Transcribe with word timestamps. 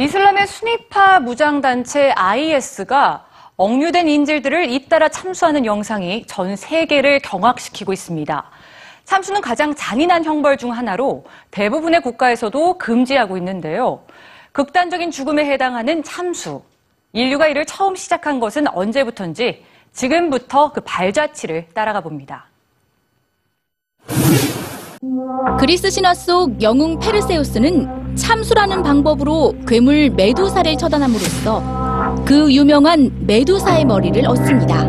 이슬람의 0.00 0.46
순위파 0.46 1.18
무장단체 1.18 2.12
IS가 2.12 3.26
억류된 3.56 4.06
인질들을 4.06 4.70
잇따라 4.70 5.08
참수하는 5.08 5.66
영상이 5.66 6.24
전 6.28 6.54
세계를 6.54 7.18
경악시키고 7.18 7.92
있습니다. 7.92 8.44
참수는 9.04 9.40
가장 9.40 9.74
잔인한 9.74 10.24
형벌 10.24 10.56
중 10.56 10.70
하나로 10.70 11.24
대부분의 11.50 12.02
국가에서도 12.02 12.78
금지하고 12.78 13.36
있는데요. 13.38 14.04
극단적인 14.52 15.10
죽음에 15.10 15.44
해당하는 15.44 16.04
참수. 16.04 16.62
인류가 17.12 17.48
이를 17.48 17.66
처음 17.66 17.96
시작한 17.96 18.38
것은 18.38 18.68
언제부턴지 18.68 19.64
지금부터 19.92 20.72
그 20.72 20.80
발자취를 20.82 21.66
따라가 21.74 22.02
봅니다. 22.02 22.46
그리스 25.58 25.90
신화 25.90 26.14
속 26.14 26.62
영웅 26.62 27.00
페르세우스는 27.00 27.97
참수라는 28.16 28.82
방법으로 28.82 29.54
괴물 29.66 30.10
메두사를 30.10 30.76
처단함으로써 30.76 31.78
그 32.24 32.52
유명한 32.52 33.10
메두사의 33.26 33.84
머리를 33.84 34.26
얻습니다. 34.26 34.84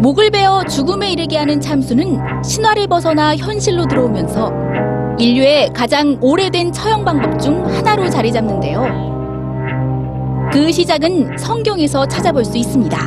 목을 0.00 0.30
베어 0.30 0.64
죽음에 0.64 1.10
이르게 1.10 1.36
하는 1.38 1.60
참수는 1.60 2.42
신화를 2.42 2.86
벗어나 2.86 3.36
현실로 3.36 3.86
들어오면서 3.86 4.52
인류의 5.18 5.70
가장 5.72 6.18
오래된 6.20 6.72
처형 6.72 7.04
방법 7.04 7.40
중 7.40 7.64
하나로 7.66 8.08
자리 8.10 8.30
잡는데요. 8.32 8.86
그 10.52 10.70
시작은 10.70 11.38
성경에서 11.38 12.06
찾아볼 12.06 12.44
수 12.44 12.58
있습니다. 12.58 12.98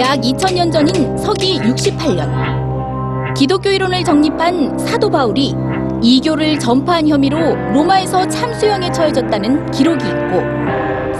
약 0.00 0.20
2000년 0.20 0.70
전인 0.72 1.16
서기 1.18 1.58
68년 1.58 3.34
기독교 3.34 3.70
이론을 3.70 4.04
정립한 4.04 4.78
사도 4.78 5.10
바울이 5.10 5.54
이교를 6.02 6.58
전파한 6.58 7.08
혐의로 7.08 7.38
로마에서 7.72 8.26
참수형에 8.26 8.90
처해졌다는 8.90 9.70
기록이 9.70 10.04
있고 10.04 10.42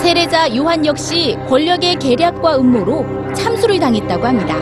세례자 0.00 0.56
요한 0.56 0.84
역시 0.84 1.38
권력의 1.48 1.96
계략과 1.96 2.56
음모로 2.56 3.32
참수를 3.32 3.78
당했다고 3.78 4.26
합니다. 4.26 4.56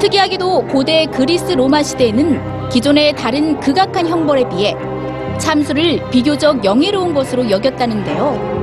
특이하게도 0.00 0.66
고대 0.66 1.06
그리스 1.06 1.52
로마 1.52 1.82
시대에는 1.84 2.68
기존의 2.68 3.14
다른 3.14 3.60
극악한 3.60 4.08
형벌에 4.08 4.48
비해 4.48 4.74
참수를 5.38 6.10
비교적 6.10 6.64
영예로운 6.64 7.14
것으로 7.14 7.48
여겼다는데요. 7.48 8.56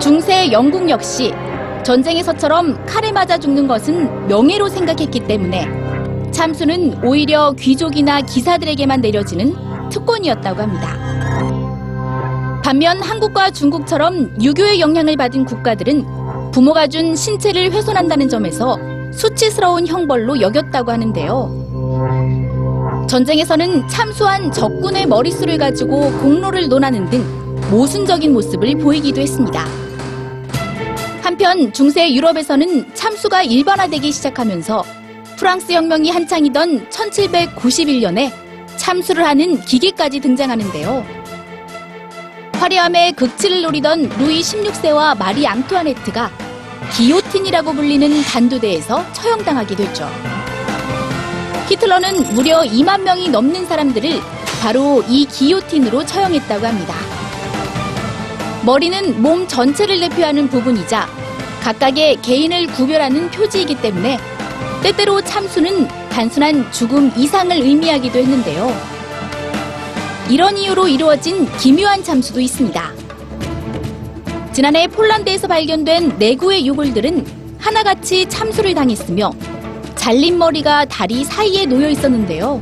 중세 0.00 0.50
영국 0.50 0.88
역시 0.88 1.34
전쟁에서처럼 1.82 2.86
칼에 2.86 3.12
맞아 3.12 3.36
죽는 3.36 3.66
것은 3.66 4.28
명예로 4.28 4.68
생각했기 4.68 5.20
때문에 5.20 5.79
참수는 6.32 7.04
오히려 7.04 7.52
귀족이나 7.52 8.20
기사들에게만 8.20 9.00
내려지는 9.00 9.54
특권이었다고 9.90 10.62
합니다. 10.62 10.96
반면 12.62 13.00
한국과 13.00 13.50
중국처럼 13.50 14.36
유교의 14.40 14.80
영향을 14.80 15.16
받은 15.16 15.44
국가들은 15.44 16.50
부모가 16.52 16.86
준 16.86 17.16
신체를 17.16 17.72
훼손한다는 17.72 18.28
점에서 18.28 18.78
수치스러운 19.12 19.86
형벌로 19.86 20.40
여겼다고 20.40 20.92
하는데요. 20.92 21.60
전쟁에서는 23.08 23.88
참수한 23.88 24.52
적군의 24.52 25.06
머릿수를 25.06 25.58
가지고 25.58 26.12
공로를 26.20 26.68
논하는 26.68 27.10
등 27.10 27.24
모순적인 27.70 28.32
모습을 28.32 28.76
보이기도 28.78 29.20
했습니다. 29.20 29.64
한편 31.22 31.72
중세 31.72 32.12
유럽에서는 32.14 32.94
참수가 32.94 33.42
일반화되기 33.42 34.12
시작하면서 34.12 34.99
프랑스 35.40 35.72
혁명이 35.72 36.10
한창이던 36.10 36.90
1791년에 36.90 38.30
참수를 38.76 39.24
하는 39.24 39.58
기계까지 39.58 40.20
등장하는데요. 40.20 41.02
화려함의 42.52 43.14
극치를 43.14 43.62
노리던 43.62 44.10
루이 44.18 44.42
16세와 44.42 45.16
마리 45.16 45.46
앙투아네트가 45.46 46.30
기요틴이라고 46.94 47.72
불리는 47.72 48.22
단두대에서 48.22 49.10
처형당하게 49.14 49.76
되죠. 49.76 50.10
히틀러는 51.70 52.34
무려 52.34 52.60
2만 52.60 53.00
명이 53.00 53.30
넘는 53.30 53.64
사람들을 53.64 54.20
바로 54.60 55.02
이 55.08 55.24
기요틴으로 55.24 56.04
처형했다고 56.04 56.66
합니다. 56.66 56.94
머리는 58.66 59.22
몸 59.22 59.48
전체를 59.48 60.00
대표하는 60.00 60.48
부분이자 60.48 61.08
각각의 61.62 62.20
개인을 62.20 62.66
구별하는 62.66 63.30
표지이기 63.30 63.80
때문에 63.80 64.18
때때로 64.82 65.20
참수는 65.20 65.86
단순한 66.08 66.72
죽음 66.72 67.12
이상을 67.16 67.54
의미하기도 67.54 68.18
했는데요. 68.18 69.00
이런 70.30 70.56
이유로 70.56 70.88
이루어진 70.88 71.46
기묘한 71.58 72.02
참수도 72.02 72.40
있습니다. 72.40 72.92
지난해 74.52 74.86
폴란드에서 74.88 75.48
발견된 75.48 76.16
내구의 76.18 76.66
유골들은 76.66 77.56
하나같이 77.58 78.26
참수를 78.26 78.74
당했으며 78.74 79.32
잘린 79.96 80.38
머리가 80.38 80.86
다리 80.86 81.24
사이에 81.24 81.66
놓여 81.66 81.90
있었는데요. 81.90 82.58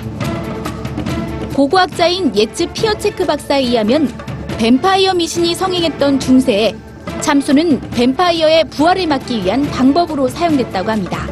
고고학자인 1.55 2.34
예츠 2.34 2.67
피어체크 2.73 3.27
박사에 3.27 3.61
의하면 3.61 4.12
뱀파이어 4.59 5.15
미신이 5.15 5.55
성행했던 5.55 6.19
중세에 6.19 6.75
참수는 7.21 7.81
뱀파이어의 7.91 8.65
부활을 8.71 9.07
막기 9.07 9.45
위한 9.45 9.62
방법으로 9.71 10.28
사용됐다고 10.28 10.91
합니다. 10.91 11.27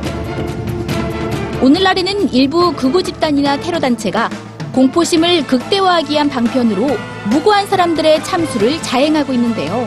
오늘날에는 1.63 2.33
일부 2.35 2.73
극우 2.73 3.03
집단이나 3.03 3.57
테러 3.59 3.81
단체가 3.81 4.29
공포심을 4.73 5.47
극대화하기 5.47 6.13
위한 6.13 6.29
방편으로 6.29 6.87
무고한 7.31 7.67
사람들의 7.67 8.23
참수를 8.25 8.81
자행하고 8.83 9.33
있는데요. 9.33 9.87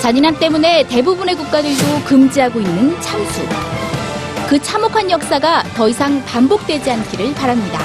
잔인함 0.00 0.38
때문에 0.38 0.86
대부분의 0.88 1.34
국가들도 1.36 2.04
금지하고 2.04 2.60
있는 2.60 3.00
참수. 3.00 3.40
그 4.46 4.60
참혹한 4.60 5.10
역사가 5.10 5.62
더 5.74 5.88
이상 5.88 6.22
반복되지 6.26 6.90
않기를 6.90 7.32
바랍니다. 7.32 7.80